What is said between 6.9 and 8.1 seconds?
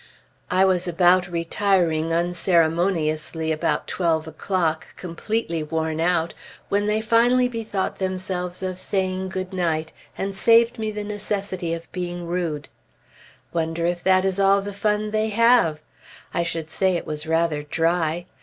finally bethought